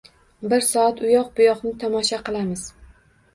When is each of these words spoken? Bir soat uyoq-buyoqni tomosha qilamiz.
Bir 0.53 0.63
soat 0.67 1.01
uyoq-buyoqni 1.07 1.75
tomosha 1.85 2.21
qilamiz. 2.31 2.67